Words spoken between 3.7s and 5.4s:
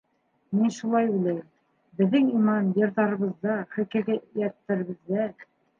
хикәйәттәребеҙҙә.